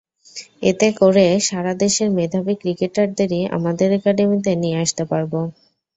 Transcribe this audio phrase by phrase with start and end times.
[0.63, 5.33] এতে করে সারা দেশের মেধাবী ক্রিকেটারদেরই আমরা একাডেমিতে নিয়ে আসতে পারব।